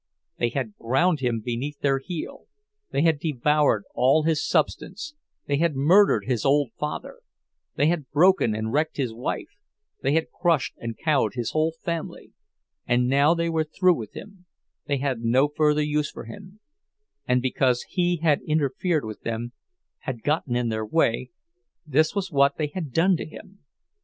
They 0.39 0.49
had 0.49 0.73
ground 0.77 1.19
him 1.19 1.41
beneath 1.45 1.81
their 1.81 1.99
heel, 1.99 2.47
they 2.89 3.03
had 3.03 3.19
devoured 3.19 3.83
all 3.93 4.23
his 4.23 4.43
substance; 4.43 5.13
they 5.45 5.57
had 5.57 5.75
murdered 5.75 6.25
his 6.25 6.43
old 6.43 6.71
father, 6.79 7.19
they 7.75 7.85
had 7.85 8.09
broken 8.09 8.55
and 8.55 8.73
wrecked 8.73 8.97
his 8.97 9.13
wife, 9.13 9.49
they 10.01 10.13
had 10.13 10.31
crushed 10.31 10.73
and 10.79 10.97
cowed 10.97 11.35
his 11.35 11.51
whole 11.51 11.75
family; 11.83 12.33
and 12.87 13.07
now 13.09 13.35
they 13.35 13.47
were 13.47 13.63
through 13.63 13.93
with 13.93 14.13
him, 14.13 14.47
they 14.87 14.97
had 14.97 15.19
no 15.21 15.47
further 15.47 15.83
use 15.83 16.09
for 16.09 16.23
him—and 16.23 17.43
because 17.43 17.83
he 17.83 18.17
had 18.23 18.41
interfered 18.47 19.05
with 19.05 19.21
them, 19.21 19.51
had 19.99 20.23
gotten 20.23 20.55
in 20.55 20.69
their 20.69 20.83
way, 20.83 21.29
this 21.85 22.15
was 22.15 22.31
what 22.31 22.57
they 22.57 22.71
had 22.73 22.91
done 22.91 23.15
to 23.17 23.23
him! 23.27 23.59